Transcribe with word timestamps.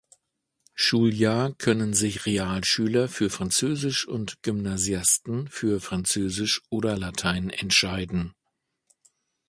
Schuljahr 0.73 1.53
können 1.53 1.93
sich 1.93 2.25
Realschüler 2.25 3.07
für 3.07 3.29
Französisch 3.29 4.07
und 4.07 4.41
Gymnasiasten 4.41 5.47
für 5.47 5.79
Französisch 5.79 6.63
oder 6.71 6.97
Latein 6.97 7.51
entscheiden. 7.51 8.33